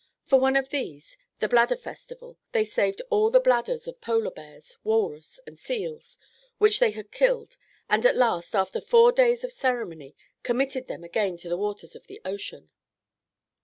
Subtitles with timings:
[0.25, 4.79] For one of these, the "Bladder Festival," they saved all the bladders of polar bears,
[4.83, 6.17] walrus and seals
[6.57, 7.55] which they had killed,
[7.87, 12.07] and at last, after four days of ceremony, committed them again to the waters of
[12.07, 12.71] the ocean.